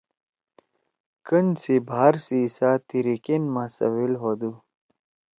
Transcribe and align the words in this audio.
کن 1.27 1.45
سی 1.61 1.75
باہر 1.87 2.15
سی 2.25 2.39
حصّہ 2.45 2.69
تِریِگین 2.87 3.43
ما 3.53 3.63
سیویل 3.75 4.13
ہودُو۔ 4.21 4.51